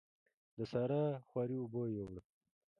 د 0.57 0.59
سارا 0.71 1.03
خواري 1.27 1.57
اوبو 1.59 1.81
يوړه. 1.95 2.21